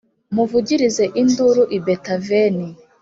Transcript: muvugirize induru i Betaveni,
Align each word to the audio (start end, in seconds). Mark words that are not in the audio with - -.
muvugirize 0.35 1.03
induru 1.21 1.63
i 1.77 1.79
Betaveni, 1.85 2.69